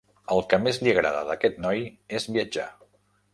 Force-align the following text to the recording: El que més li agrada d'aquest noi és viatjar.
El 0.35 0.39
que 0.53 0.57
més 0.67 0.79
li 0.87 0.93
agrada 0.93 1.19
d'aquest 1.27 1.61
noi 1.67 1.85
és 2.21 2.27
viatjar. 2.39 2.67